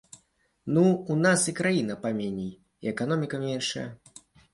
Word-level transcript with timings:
Ну, 0.73 0.85
у 1.15 1.17
нас 1.25 1.43
і 1.51 1.53
краіна 1.59 1.97
паменей, 2.05 2.47
і 2.87 2.91
эканоміка 2.93 3.43
меншая. 3.45 3.85